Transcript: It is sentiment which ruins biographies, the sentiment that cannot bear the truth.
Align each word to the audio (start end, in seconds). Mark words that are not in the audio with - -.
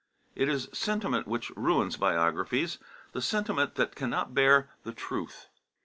It 0.33 0.49
is 0.49 0.67
sentiment 0.73 1.27
which 1.27 1.51
ruins 1.51 1.95
biographies, 1.95 2.79
the 3.11 3.21
sentiment 3.21 3.75
that 3.75 3.93
cannot 3.93 4.33
bear 4.33 4.67
the 4.83 4.93
truth. 4.93 5.47